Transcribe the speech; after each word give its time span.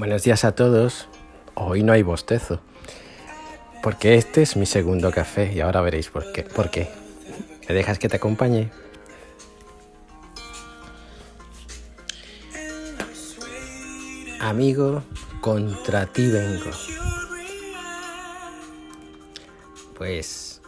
Buenos 0.00 0.22
días 0.22 0.46
a 0.46 0.52
todos. 0.52 1.08
Hoy 1.54 1.82
no 1.82 1.92
hay 1.92 2.02
bostezo. 2.02 2.62
Porque 3.82 4.14
este 4.14 4.40
es 4.40 4.56
mi 4.56 4.64
segundo 4.64 5.10
café 5.10 5.52
y 5.52 5.60
ahora 5.60 5.82
veréis 5.82 6.08
por 6.08 6.32
qué. 6.32 6.42
¿Por 6.42 6.70
qué? 6.70 6.88
¿Me 7.68 7.74
dejas 7.74 7.98
que 7.98 8.08
te 8.08 8.16
acompañe? 8.16 8.72
Amigo, 14.40 15.02
contra 15.42 16.06
ti 16.06 16.30
vengo. 16.30 16.70
Pues 19.98 20.62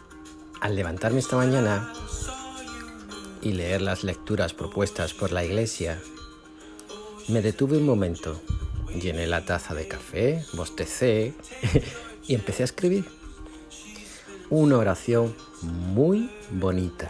al 0.61 0.75
levantarme 0.75 1.21
esta 1.21 1.37
mañana 1.37 1.91
y 3.41 3.53
leer 3.53 3.81
las 3.81 4.03
lecturas 4.03 4.53
propuestas 4.53 5.15
por 5.15 5.31
la 5.31 5.43
iglesia, 5.43 5.99
me 7.29 7.41
detuve 7.41 7.77
un 7.77 7.87
momento 7.87 8.39
Llené 8.99 9.25
la 9.25 9.43
taza 9.43 9.73
de 9.73 9.87
café, 9.87 10.45
bostecé 10.53 11.33
y 12.27 12.35
empecé 12.35 12.63
a 12.63 12.65
escribir. 12.65 13.05
Una 14.49 14.77
oración 14.77 15.35
muy 15.61 16.29
bonita, 16.51 17.09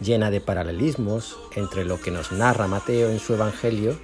llena 0.00 0.30
de 0.30 0.40
paralelismos 0.40 1.38
entre 1.54 1.84
lo 1.84 2.00
que 2.00 2.10
nos 2.10 2.32
narra 2.32 2.66
Mateo 2.66 3.10
en 3.10 3.20
su 3.20 3.34
Evangelio 3.34 3.96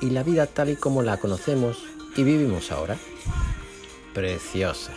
y 0.00 0.10
la 0.10 0.24
vida 0.24 0.46
tal 0.46 0.70
y 0.70 0.76
como 0.76 1.02
la 1.02 1.18
conocemos 1.18 1.78
y 2.16 2.24
vivimos 2.24 2.72
ahora. 2.72 2.98
Preciosa. 4.12 4.92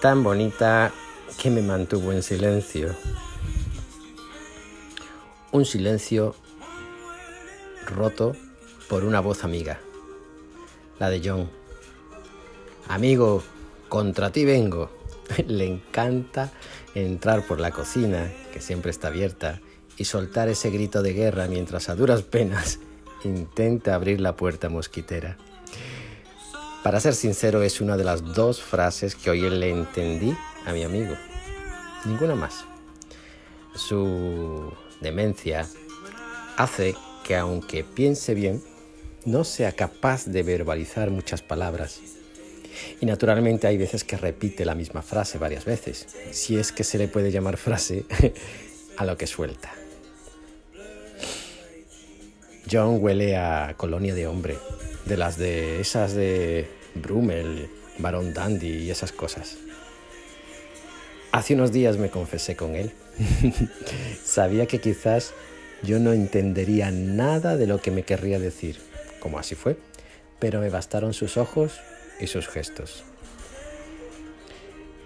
Tan 0.00 0.22
bonita 0.22 0.90
que 1.40 1.50
me 1.50 1.60
mantuvo 1.60 2.12
en 2.12 2.22
silencio. 2.22 2.96
Un 5.52 5.66
silencio 5.66 6.34
roto 7.84 8.34
por 8.88 9.04
una 9.04 9.20
voz 9.20 9.44
amiga, 9.44 9.80
la 10.98 11.10
de 11.10 11.20
John. 11.24 11.50
Amigo, 12.88 13.42
contra 13.88 14.30
ti 14.30 14.44
vengo. 14.44 14.90
Le 15.46 15.66
encanta 15.66 16.52
entrar 16.94 17.46
por 17.46 17.60
la 17.60 17.70
cocina, 17.70 18.32
que 18.52 18.60
siempre 18.60 18.90
está 18.90 19.08
abierta, 19.08 19.60
y 19.96 20.04
soltar 20.04 20.48
ese 20.48 20.70
grito 20.70 21.02
de 21.02 21.12
guerra 21.12 21.48
mientras 21.48 21.88
a 21.88 21.94
duras 21.94 22.22
penas 22.22 22.78
intenta 23.24 23.94
abrir 23.94 24.20
la 24.20 24.36
puerta 24.36 24.68
mosquitera. 24.68 25.36
Para 26.82 27.00
ser 27.00 27.14
sincero, 27.14 27.62
es 27.62 27.80
una 27.80 27.96
de 27.96 28.04
las 28.04 28.34
dos 28.34 28.62
frases 28.62 29.16
que 29.16 29.30
hoy 29.30 29.40
le 29.50 29.70
entendí 29.70 30.36
a 30.64 30.72
mi 30.72 30.84
amigo. 30.84 31.16
Ninguna 32.04 32.36
más. 32.36 32.64
Su 33.74 34.72
demencia 35.00 35.66
hace 36.56 36.94
que 37.24 37.34
aunque 37.34 37.82
piense 37.82 38.34
bien, 38.34 38.62
no 39.26 39.44
sea 39.44 39.72
capaz 39.72 40.24
de 40.26 40.42
verbalizar 40.42 41.10
muchas 41.10 41.42
palabras. 41.42 42.00
Y 43.00 43.06
naturalmente 43.06 43.66
hay 43.66 43.76
veces 43.76 44.04
que 44.04 44.16
repite 44.16 44.64
la 44.64 44.74
misma 44.74 45.02
frase 45.02 45.38
varias 45.38 45.64
veces, 45.64 46.06
si 46.30 46.56
es 46.56 46.72
que 46.72 46.84
se 46.84 46.98
le 46.98 47.08
puede 47.08 47.30
llamar 47.30 47.56
frase 47.56 48.04
a 48.96 49.04
lo 49.04 49.16
que 49.16 49.26
suelta. 49.26 49.72
John 52.70 52.98
huele 53.00 53.36
a 53.36 53.74
colonia 53.76 54.14
de 54.14 54.26
hombre, 54.26 54.58
de 55.04 55.16
las 55.16 55.38
de 55.38 55.80
esas 55.80 56.14
de 56.14 56.68
Brummel, 56.94 57.68
Barón 57.98 58.32
Dandy 58.32 58.84
y 58.84 58.90
esas 58.90 59.12
cosas. 59.12 59.56
Hace 61.32 61.54
unos 61.54 61.72
días 61.72 61.98
me 61.98 62.10
confesé 62.10 62.56
con 62.56 62.74
él. 62.74 62.92
Sabía 64.24 64.66
que 64.66 64.80
quizás 64.80 65.32
yo 65.82 65.98
no 65.98 66.12
entendería 66.12 66.90
nada 66.90 67.56
de 67.56 67.66
lo 67.66 67.80
que 67.80 67.90
me 67.90 68.02
querría 68.02 68.38
decir, 68.38 68.78
como 69.26 69.40
así 69.40 69.56
fue, 69.56 69.76
pero 70.38 70.60
me 70.60 70.70
bastaron 70.70 71.12
sus 71.12 71.36
ojos 71.36 71.80
y 72.20 72.28
sus 72.28 72.46
gestos. 72.46 73.02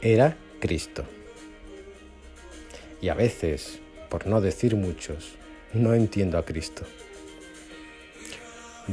Era 0.03 0.37
Cristo. 0.61 1.05
Y 3.01 3.09
a 3.09 3.15
veces, 3.15 3.79
por 4.11 4.27
no 4.27 4.43
decir 4.43 4.77
muchos, 4.77 5.37
no 5.73 5.95
entiendo 5.95 6.37
a 6.37 6.45
Cristo. 6.45 6.83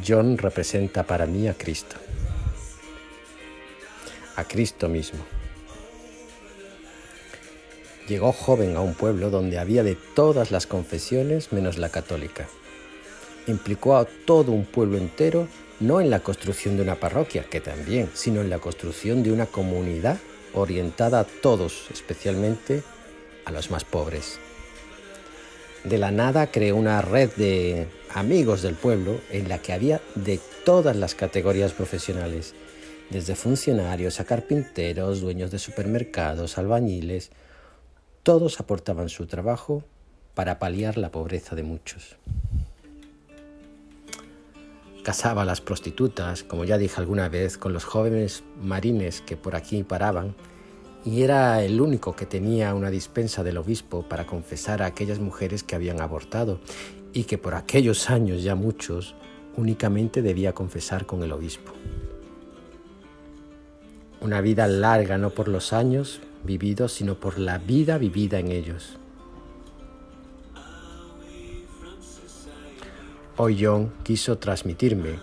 John 0.07 0.37
representa 0.37 1.03
para 1.03 1.25
mí 1.25 1.49
a 1.49 1.53
Cristo, 1.53 1.97
a 4.37 4.45
Cristo 4.45 4.87
mismo. 4.87 5.25
Llegó 8.07 8.31
joven 8.31 8.77
a 8.77 8.79
un 8.79 8.93
pueblo 8.93 9.29
donde 9.29 9.59
había 9.59 9.83
de 9.83 9.97
todas 10.15 10.51
las 10.51 10.67
confesiones 10.67 11.51
menos 11.51 11.77
la 11.77 11.89
católica 11.89 12.47
implicó 13.47 13.97
a 13.97 14.05
todo 14.05 14.51
un 14.51 14.65
pueblo 14.65 14.97
entero 14.97 15.47
no 15.79 16.01
en 16.01 16.09
la 16.09 16.21
construcción 16.21 16.75
de 16.75 16.83
una 16.83 16.95
parroquia, 16.95 17.43
que 17.43 17.61
también, 17.61 18.09
sino 18.13 18.41
en 18.41 18.49
la 18.49 18.59
construcción 18.59 19.23
de 19.23 19.31
una 19.31 19.45
comunidad 19.45 20.17
orientada 20.53 21.19
a 21.19 21.23
todos, 21.23 21.87
especialmente 21.91 22.83
a 23.45 23.51
los 23.51 23.69
más 23.69 23.83
pobres. 23.83 24.39
De 25.83 25.97
la 25.97 26.11
nada 26.11 26.51
creó 26.51 26.75
una 26.75 27.01
red 27.01 27.29
de 27.35 27.87
amigos 28.13 28.61
del 28.61 28.75
pueblo 28.75 29.21
en 29.29 29.47
la 29.47 29.59
que 29.59 29.73
había 29.73 30.01
de 30.15 30.39
todas 30.65 30.95
las 30.95 31.15
categorías 31.15 31.73
profesionales, 31.73 32.55
desde 33.11 33.35
funcionarios 33.35 34.19
a 34.19 34.25
carpinteros, 34.25 35.21
dueños 35.21 35.51
de 35.51 35.59
supermercados, 35.59 36.57
albañiles, 36.57 37.29
todos 38.23 38.59
aportaban 38.59 39.07
su 39.07 39.27
trabajo 39.27 39.83
para 40.33 40.59
paliar 40.59 40.97
la 40.97 41.11
pobreza 41.11 41.55
de 41.55 41.63
muchos 41.63 42.17
casaba 45.07 45.43
a 45.43 45.45
las 45.45 45.61
prostitutas, 45.61 46.43
como 46.43 46.65
ya 46.65 46.77
dije 46.77 46.99
alguna 46.99 47.29
vez, 47.29 47.57
con 47.57 47.71
los 47.71 47.85
jóvenes 47.85 48.43
marines 48.61 49.21
que 49.21 49.37
por 49.37 49.55
aquí 49.55 49.81
paraban, 49.83 50.35
y 51.05 51.21
era 51.21 51.63
el 51.63 51.79
único 51.79 52.13
que 52.13 52.25
tenía 52.25 52.73
una 52.73 52.89
dispensa 52.89 53.41
del 53.41 53.55
obispo 53.55 54.03
para 54.03 54.27
confesar 54.27 54.81
a 54.81 54.87
aquellas 54.87 55.19
mujeres 55.19 55.63
que 55.63 55.75
habían 55.75 56.01
abortado 56.01 56.59
y 57.13 57.23
que 57.23 57.37
por 57.37 57.55
aquellos 57.55 58.09
años 58.09 58.43
ya 58.43 58.55
muchos 58.55 59.15
únicamente 59.55 60.21
debía 60.21 60.51
confesar 60.51 61.05
con 61.05 61.23
el 61.23 61.31
obispo. 61.31 61.71
Una 64.19 64.41
vida 64.41 64.67
larga 64.67 65.17
no 65.17 65.29
por 65.29 65.47
los 65.47 65.71
años 65.71 66.19
vividos, 66.43 66.91
sino 66.91 67.17
por 67.17 67.39
la 67.39 67.59
vida 67.59 67.97
vivida 67.97 68.39
en 68.39 68.51
ellos. 68.51 68.99
Hoy 73.39 73.63
John 73.63 73.93
quiso 74.01 74.39
transmitirme, 74.39 75.19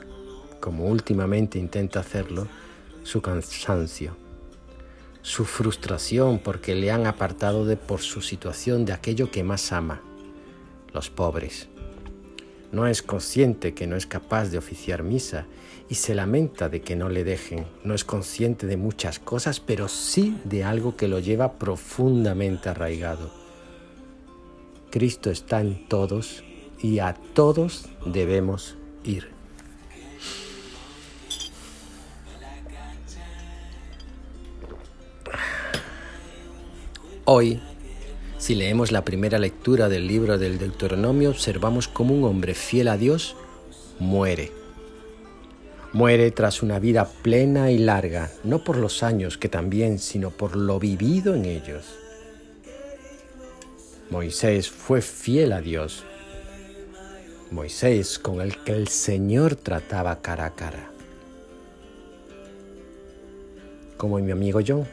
como 0.60 0.86
últimamente 0.86 1.58
intenta 1.58 1.98
hacerlo, 1.98 2.46
su 3.02 3.20
cansancio, 3.20 4.16
su 5.20 5.44
frustración 5.44 6.38
porque 6.38 6.76
le 6.76 6.92
han 6.92 7.08
apartado 7.08 7.66
de 7.66 7.76
por 7.76 8.02
su 8.02 8.22
situación 8.22 8.84
de 8.84 8.92
aquello 8.92 9.32
que 9.32 9.42
más 9.42 9.72
ama, 9.72 10.00
los 10.92 11.10
pobres. 11.10 11.66
No 12.70 12.86
es 12.86 13.02
consciente 13.02 13.74
que 13.74 13.88
no 13.88 13.96
es 13.96 14.06
capaz 14.06 14.48
de 14.48 14.58
oficiar 14.58 15.02
misa 15.02 15.46
y 15.88 15.96
se 15.96 16.14
lamenta 16.14 16.68
de 16.68 16.82
que 16.82 16.94
no 16.94 17.08
le 17.08 17.24
dejen. 17.24 17.66
No 17.82 17.94
es 17.94 18.04
consciente 18.04 18.68
de 18.68 18.76
muchas 18.76 19.18
cosas, 19.18 19.58
pero 19.58 19.88
sí 19.88 20.38
de 20.44 20.62
algo 20.62 20.96
que 20.96 21.08
lo 21.08 21.18
lleva 21.18 21.54
profundamente 21.54 22.68
arraigado. 22.68 23.32
Cristo 24.92 25.32
está 25.32 25.60
en 25.60 25.88
todos 25.88 26.43
y 26.84 26.98
a 26.98 27.14
todos 27.14 27.86
debemos 28.04 28.76
ir. 29.04 29.30
Hoy, 37.24 37.58
si 38.36 38.54
leemos 38.54 38.92
la 38.92 39.02
primera 39.02 39.38
lectura 39.38 39.88
del 39.88 40.06
libro 40.06 40.36
del 40.36 40.58
Deuteronomio, 40.58 41.30
observamos 41.30 41.88
cómo 41.88 42.14
un 42.14 42.24
hombre 42.24 42.52
fiel 42.52 42.88
a 42.88 42.98
Dios 42.98 43.34
muere. 43.98 44.52
Muere 45.94 46.32
tras 46.32 46.62
una 46.62 46.78
vida 46.80 47.08
plena 47.22 47.70
y 47.70 47.78
larga, 47.78 48.30
no 48.42 48.62
por 48.62 48.76
los 48.76 49.02
años 49.02 49.38
que 49.38 49.48
también, 49.48 49.98
sino 49.98 50.28
por 50.28 50.54
lo 50.54 50.78
vivido 50.78 51.34
en 51.34 51.46
ellos. 51.46 51.86
Moisés 54.10 54.68
fue 54.68 55.00
fiel 55.00 55.54
a 55.54 55.62
Dios 55.62 56.04
Moisés 57.54 58.18
con 58.18 58.40
el 58.40 58.58
que 58.64 58.72
el 58.72 58.88
Señor 58.88 59.54
trataba 59.54 60.20
cara 60.20 60.46
a 60.46 60.54
cara. 60.54 60.90
Como 63.96 64.18
mi 64.18 64.32
amigo 64.32 64.60
John. 64.66 64.84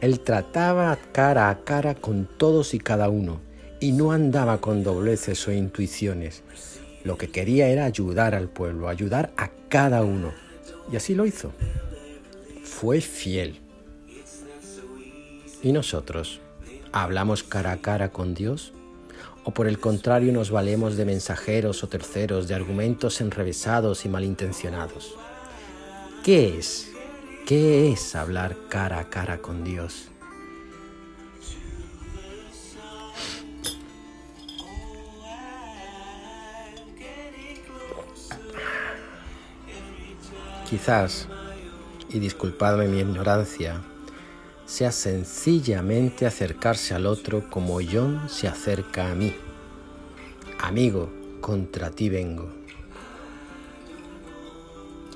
Él 0.00 0.20
trataba 0.20 0.98
cara 1.12 1.48
a 1.48 1.64
cara 1.64 1.94
con 1.94 2.26
todos 2.26 2.74
y 2.74 2.80
cada 2.80 3.08
uno 3.08 3.40
y 3.78 3.92
no 3.92 4.10
andaba 4.10 4.60
con 4.60 4.82
dobleces 4.82 5.46
o 5.46 5.52
intuiciones. 5.52 6.42
Lo 7.04 7.16
que 7.16 7.30
quería 7.30 7.68
era 7.68 7.84
ayudar 7.84 8.34
al 8.34 8.48
pueblo, 8.48 8.88
ayudar 8.88 9.32
a 9.36 9.50
cada 9.68 10.02
uno. 10.02 10.32
Y 10.92 10.96
así 10.96 11.14
lo 11.14 11.24
hizo. 11.24 11.52
Fue 12.64 13.00
fiel. 13.00 13.60
¿Y 15.62 15.72
nosotros? 15.72 16.40
¿Hablamos 16.90 17.44
cara 17.44 17.72
a 17.72 17.76
cara 17.78 18.10
con 18.10 18.34
Dios? 18.34 18.72
¿O 19.48 19.50
por 19.50 19.66
el 19.66 19.80
contrario 19.80 20.30
nos 20.30 20.50
valemos 20.50 20.98
de 20.98 21.06
mensajeros 21.06 21.82
o 21.82 21.88
terceros, 21.88 22.48
de 22.48 22.54
argumentos 22.54 23.22
enrevesados 23.22 24.04
y 24.04 24.10
malintencionados? 24.10 25.14
¿Qué 26.22 26.58
es? 26.58 26.90
¿Qué 27.46 27.90
es 27.90 28.14
hablar 28.14 28.54
cara 28.68 28.98
a 28.98 29.08
cara 29.08 29.38
con 29.38 29.64
Dios? 29.64 30.08
Quizás, 40.68 41.26
y 42.10 42.18
disculpadme 42.18 42.86
mi 42.86 42.98
ignorancia, 42.98 43.80
sea 44.68 44.92
sencillamente 44.92 46.26
acercarse 46.26 46.94
al 46.94 47.06
otro 47.06 47.48
como 47.48 47.78
John 47.80 48.28
se 48.28 48.48
acerca 48.48 49.10
a 49.10 49.14
mí. 49.14 49.34
Amigo, 50.60 51.08
contra 51.40 51.90
ti 51.90 52.10
vengo. 52.10 52.50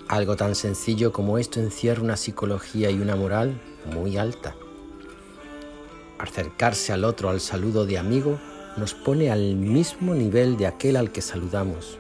Algo 0.09 0.37
tan 0.37 0.55
sencillo 0.55 1.13
como 1.13 1.37
esto 1.37 1.61
encierra 1.61 2.01
una 2.01 2.17
psicología 2.17 2.91
y 2.91 2.99
una 2.99 3.15
moral 3.15 3.61
muy 3.95 4.17
alta. 4.17 4.57
Acercarse 6.19 6.95
al 6.95 7.05
otro 7.05 7.29
al 7.29 7.41
saludo 7.41 7.85
de 7.85 7.99
amigo 7.99 8.41
nos 8.79 8.95
pone 8.95 9.31
al 9.31 9.55
mismo 9.55 10.15
nivel 10.15 10.57
de 10.57 10.67
aquel 10.67 10.97
al 10.97 11.13
que 11.13 11.21
saludamos. 11.21 11.99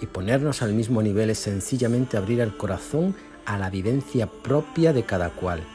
Y 0.00 0.06
ponernos 0.06 0.62
al 0.62 0.74
mismo 0.74 1.02
nivel 1.02 1.30
es 1.30 1.40
sencillamente 1.40 2.16
abrir 2.16 2.40
el 2.40 2.56
corazón 2.56 3.16
a 3.46 3.58
la 3.58 3.68
vivencia 3.68 4.28
propia 4.28 4.92
de 4.92 5.02
cada 5.02 5.30
cual 5.30 5.66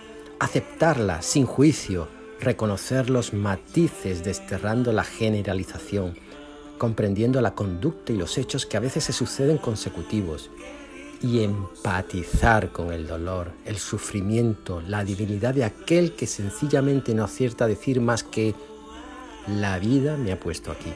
aceptarla 0.43 1.21
sin 1.21 1.45
juicio, 1.45 2.09
reconocer 2.39 3.09
los 3.09 3.33
matices 3.33 4.25
desterrando 4.25 4.91
la 4.91 5.05
generalización, 5.05 6.15
comprendiendo 6.77 7.39
la 7.39 7.55
conducta 7.55 8.11
y 8.11 8.17
los 8.17 8.37
hechos 8.37 8.65
que 8.65 8.75
a 8.75 8.81
veces 8.81 9.05
se 9.05 9.13
suceden 9.13 9.57
consecutivos 9.57 10.49
y 11.21 11.43
empatizar 11.43 12.73
con 12.73 12.91
el 12.91 13.07
dolor, 13.07 13.53
el 13.63 13.77
sufrimiento, 13.77 14.81
la 14.81 15.05
divinidad 15.05 15.53
de 15.53 15.63
aquel 15.63 16.13
que 16.13 16.27
sencillamente 16.27 17.13
no 17.13 17.23
acierta 17.23 17.63
a 17.63 17.69
decir 17.69 18.01
más 18.01 18.23
que 18.23 18.53
la 19.47 19.79
vida 19.79 20.17
me 20.17 20.33
ha 20.33 20.39
puesto 20.39 20.71
aquí. 20.71 20.93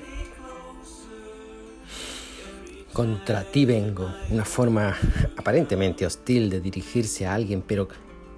Contra 2.92 3.44
ti 3.44 3.64
vengo, 3.66 4.12
una 4.30 4.44
forma 4.44 4.98
aparentemente 5.38 6.06
hostil 6.06 6.50
de 6.50 6.60
dirigirse 6.60 7.26
a 7.26 7.34
alguien, 7.34 7.64
pero 7.66 7.88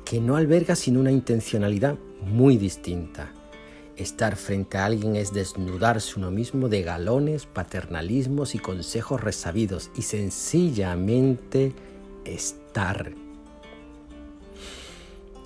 que 0.10 0.20
no 0.20 0.38
alberga 0.38 0.76
sino 0.76 1.00
una 1.02 1.12
intencionalidad 1.12 1.96
muy 2.24 2.58
distinta. 2.58 3.32
Estar 3.96 4.38
frente 4.38 4.80
a 4.80 4.86
alguien 4.86 5.16
es 5.16 5.34
desnudarse 5.34 6.18
uno 6.18 6.32
mismo 6.32 6.68
de 6.68 6.82
galones, 6.82 7.46
paternalismos 7.46 8.56
y 8.56 8.58
consejos 8.58 9.22
resabidos 9.22 9.92
y 9.96 10.02
sencillamente 10.02 11.74
estar. 12.26 13.12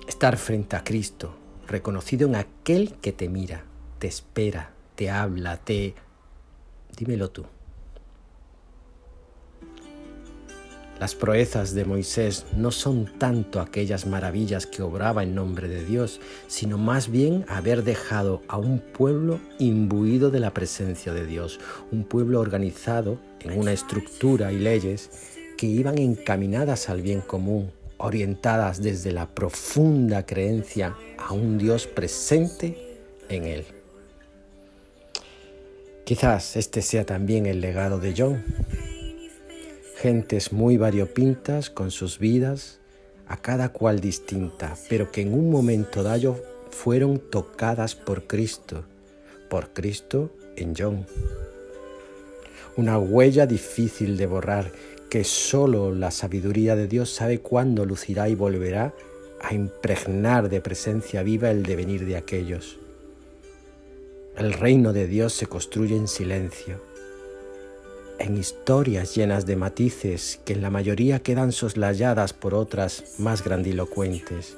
Estar 0.08 0.38
frente 0.38 0.76
a 0.76 0.82
Cristo, 0.82 1.34
reconocido 1.68 2.26
en 2.26 2.36
aquel 2.36 2.94
que 3.02 3.12
te 3.12 3.28
mira, 3.28 3.64
te 3.98 4.06
espera, 4.06 4.72
te 4.94 5.10
habla, 5.10 5.58
te... 5.58 5.94
Dímelo 6.96 7.28
tú. 7.28 7.44
Las 11.00 11.16
proezas 11.16 11.74
de 11.74 11.84
Moisés 11.84 12.46
no 12.56 12.70
son 12.70 13.10
tanto 13.18 13.60
aquellas 13.60 14.06
maravillas 14.06 14.66
que 14.66 14.82
obraba 14.82 15.24
en 15.24 15.34
nombre 15.34 15.66
de 15.66 15.84
Dios, 15.84 16.20
sino 16.46 16.78
más 16.78 17.10
bien 17.10 17.44
haber 17.48 17.82
dejado 17.82 18.42
a 18.46 18.58
un 18.58 18.78
pueblo 18.78 19.40
imbuido 19.58 20.30
de 20.30 20.38
la 20.38 20.54
presencia 20.54 21.12
de 21.12 21.26
Dios, 21.26 21.58
un 21.90 22.04
pueblo 22.04 22.40
organizado 22.40 23.18
en 23.40 23.58
una 23.58 23.72
estructura 23.72 24.52
y 24.52 24.58
leyes 24.58 25.10
que 25.58 25.66
iban 25.66 25.98
encaminadas 25.98 26.88
al 26.88 27.02
bien 27.02 27.20
común, 27.20 27.72
orientadas 27.96 28.80
desde 28.80 29.10
la 29.10 29.26
profunda 29.26 30.24
creencia 30.24 30.96
a 31.18 31.32
un 31.32 31.58
Dios 31.58 31.88
presente 31.88 32.98
en 33.28 33.44
él. 33.44 33.64
Quizás 36.04 36.56
este 36.56 36.82
sea 36.82 37.04
también 37.04 37.46
el 37.46 37.60
legado 37.60 37.98
de 37.98 38.14
John, 38.16 38.44
gentes 40.04 40.52
muy 40.52 40.76
variopintas 40.76 41.70
con 41.70 41.90
sus 41.90 42.18
vidas, 42.18 42.78
a 43.26 43.38
cada 43.38 43.70
cual 43.70 44.00
distinta, 44.00 44.76
pero 44.90 45.10
que 45.10 45.22
en 45.22 45.32
un 45.32 45.50
momento 45.50 46.02
dado 46.02 46.44
fueron 46.68 47.18
tocadas 47.18 47.94
por 47.94 48.26
Cristo, 48.26 48.84
por 49.48 49.72
Cristo 49.72 50.30
en 50.56 50.74
John. 50.76 51.06
Una 52.76 52.98
huella 52.98 53.46
difícil 53.46 54.18
de 54.18 54.26
borrar 54.26 54.72
que 55.08 55.24
solo 55.24 55.94
la 55.94 56.10
sabiduría 56.10 56.76
de 56.76 56.86
Dios 56.86 57.08
sabe 57.08 57.38
cuándo 57.38 57.86
lucirá 57.86 58.28
y 58.28 58.34
volverá 58.34 58.92
a 59.40 59.54
impregnar 59.54 60.50
de 60.50 60.60
presencia 60.60 61.22
viva 61.22 61.50
el 61.50 61.62
devenir 61.62 62.04
de 62.04 62.18
aquellos. 62.18 62.78
El 64.36 64.52
reino 64.52 64.92
de 64.92 65.06
Dios 65.06 65.32
se 65.32 65.46
construye 65.46 65.96
en 65.96 66.08
silencio 66.08 66.93
en 68.18 68.36
historias 68.36 69.14
llenas 69.14 69.46
de 69.46 69.56
matices 69.56 70.40
que 70.44 70.52
en 70.52 70.62
la 70.62 70.70
mayoría 70.70 71.20
quedan 71.20 71.52
soslayadas 71.52 72.32
por 72.32 72.54
otras 72.54 73.18
más 73.18 73.44
grandilocuentes. 73.44 74.56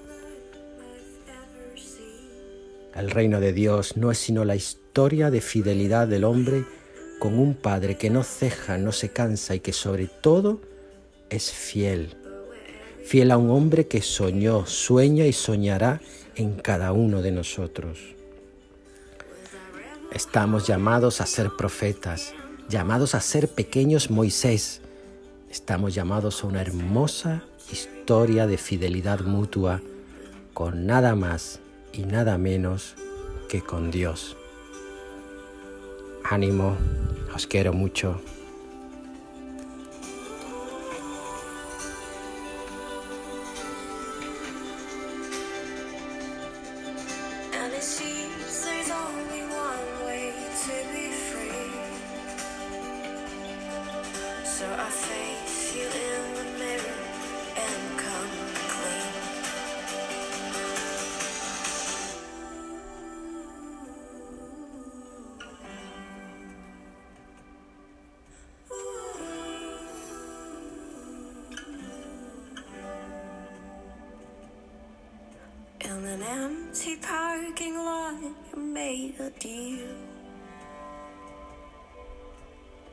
El 2.94 3.10
reino 3.10 3.40
de 3.40 3.52
Dios 3.52 3.96
no 3.96 4.10
es 4.10 4.18
sino 4.18 4.44
la 4.44 4.56
historia 4.56 5.30
de 5.30 5.40
fidelidad 5.40 6.08
del 6.08 6.24
hombre 6.24 6.64
con 7.18 7.38
un 7.38 7.54
Padre 7.54 7.96
que 7.96 8.10
no 8.10 8.22
ceja, 8.22 8.78
no 8.78 8.92
se 8.92 9.10
cansa 9.10 9.54
y 9.54 9.60
que 9.60 9.72
sobre 9.72 10.06
todo 10.06 10.60
es 11.28 11.50
fiel. 11.50 12.16
Fiel 13.04 13.30
a 13.30 13.36
un 13.36 13.50
hombre 13.50 13.86
que 13.86 14.02
soñó, 14.02 14.66
sueña 14.66 15.26
y 15.26 15.32
soñará 15.32 16.00
en 16.34 16.54
cada 16.54 16.92
uno 16.92 17.22
de 17.22 17.32
nosotros. 17.32 17.98
Estamos 20.12 20.66
llamados 20.66 21.20
a 21.20 21.26
ser 21.26 21.50
profetas, 21.56 22.32
llamados 22.68 23.14
a 23.14 23.20
ser 23.20 23.48
pequeños 23.48 24.10
Moisés. 24.10 24.80
Estamos 25.50 25.94
llamados 25.94 26.42
a 26.42 26.46
una 26.46 26.60
hermosa 26.60 27.44
historia 27.70 28.46
de 28.46 28.58
fidelidad 28.58 29.20
mutua 29.20 29.80
con 30.52 30.86
nada 30.86 31.14
más 31.14 31.60
y 31.92 32.04
nada 32.04 32.38
menos 32.38 32.94
que 33.48 33.62
con 33.62 33.90
Dios. 33.90 34.36
Ánimo, 36.24 36.76
os 37.34 37.46
quiero 37.46 37.72
mucho. 37.72 38.20
In 75.86 76.04
an 76.04 76.22
empty 76.22 76.96
parking 76.96 77.76
lot, 77.76 78.20
you 78.20 78.60
made 78.60 79.20
a 79.20 79.30
deal. 79.30 79.86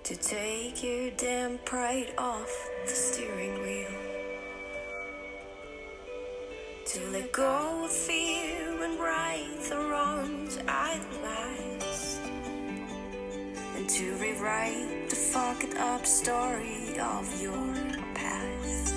to 0.04 0.18
take 0.18 0.84
your 0.84 1.10
damn 1.12 1.58
pride 1.60 2.14
off 2.18 2.70
the 2.86 2.92
steering 2.92 3.54
wheel. 3.62 3.88
To 6.88 7.00
let 7.12 7.32
go 7.32 7.86
of 7.86 7.90
fear 7.90 8.84
and 8.84 9.00
right 9.00 9.48
the 9.70 9.78
wrongs 9.78 10.60
idolized. 10.68 12.20
And 13.78 13.90
to 13.90 14.16
rewrite 14.18 15.10
the 15.10 15.16
fucked 15.16 15.74
up 15.78 16.06
story 16.06 17.00
of 17.00 17.42
your 17.42 17.74
past. 18.14 18.94